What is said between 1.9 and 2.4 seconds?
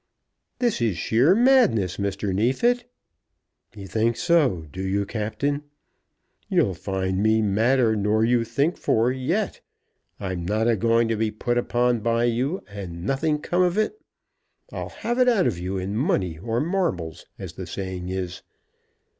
Mr.